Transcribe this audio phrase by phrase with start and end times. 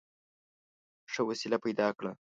[1.11, 2.11] ښه وسیله پیدا کړه.